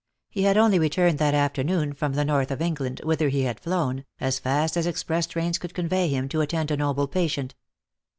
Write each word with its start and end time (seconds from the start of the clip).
He 0.31 0.41
had 0.41 0.57
only 0.57 0.79
returned 0.79 1.19
that 1.19 1.35
afternoon 1.35 1.93
from 1.93 2.13
the 2.13 2.25
North 2.25 2.49
of 2.49 2.59
England, 2.59 3.01
whither 3.03 3.29
he 3.29 3.43
had 3.43 3.59
flown, 3.59 4.03
as 4.19 4.39
fast 4.39 4.75
as 4.75 4.87
express 4.87 5.27
trains 5.27 5.59
could 5.59 5.75
convey 5.75 6.07
him, 6.07 6.27
to 6.29 6.41
attend 6.41 6.71
a 6.71 6.77
noble 6.77 7.07
patient. 7.07 7.53